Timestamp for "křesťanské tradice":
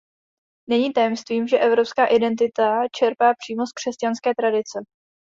3.71-4.79